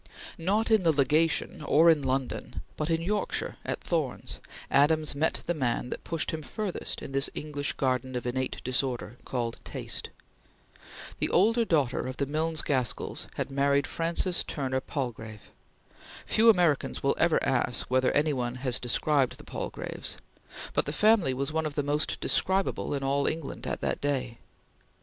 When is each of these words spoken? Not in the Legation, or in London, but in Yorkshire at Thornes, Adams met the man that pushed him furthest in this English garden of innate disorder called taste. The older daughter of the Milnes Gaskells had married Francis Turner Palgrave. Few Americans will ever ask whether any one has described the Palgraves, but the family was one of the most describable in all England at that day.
Not 0.39 0.71
in 0.71 0.81
the 0.81 0.91
Legation, 0.91 1.61
or 1.63 1.87
in 1.87 2.01
London, 2.01 2.61
but 2.75 2.89
in 2.89 3.03
Yorkshire 3.03 3.57
at 3.63 3.81
Thornes, 3.81 4.39
Adams 4.71 5.13
met 5.13 5.41
the 5.45 5.53
man 5.53 5.91
that 5.91 6.03
pushed 6.03 6.31
him 6.31 6.41
furthest 6.41 7.03
in 7.03 7.11
this 7.11 7.29
English 7.35 7.73
garden 7.73 8.15
of 8.15 8.25
innate 8.25 8.63
disorder 8.63 9.17
called 9.25 9.59
taste. 9.63 10.09
The 11.19 11.29
older 11.29 11.65
daughter 11.65 12.07
of 12.07 12.17
the 12.17 12.25
Milnes 12.25 12.63
Gaskells 12.63 13.27
had 13.35 13.51
married 13.51 13.85
Francis 13.85 14.43
Turner 14.43 14.81
Palgrave. 14.81 15.51
Few 16.25 16.49
Americans 16.49 17.03
will 17.03 17.13
ever 17.19 17.37
ask 17.43 17.85
whether 17.91 18.11
any 18.13 18.33
one 18.33 18.55
has 18.55 18.79
described 18.79 19.37
the 19.37 19.43
Palgraves, 19.43 20.17
but 20.73 20.87
the 20.87 20.93
family 20.93 21.35
was 21.35 21.53
one 21.53 21.67
of 21.67 21.75
the 21.75 21.83
most 21.83 22.19
describable 22.19 22.95
in 22.95 23.03
all 23.03 23.27
England 23.27 23.67
at 23.67 23.81
that 23.81 24.01
day. 24.01 24.39